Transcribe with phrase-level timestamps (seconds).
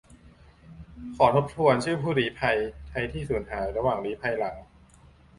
[1.15, 2.57] ขอทบทวนชื่อ ผู้ลี้ภัย
[2.89, 4.55] ไทยที่สูญหายระหว่างลี้ภัยหลัง